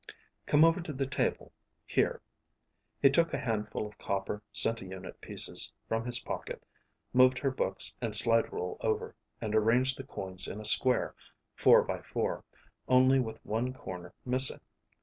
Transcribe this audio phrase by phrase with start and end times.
[0.47, 1.51] "Come over to the table.
[1.85, 2.23] Here."
[3.03, 6.63] He took a handful of copper centiunit pieces from his pocket,
[7.13, 11.13] moved her books and slide rule over, and arranged the coins in a square,
[11.55, 12.43] four by four,
[12.87, 14.61] only with one corner missing.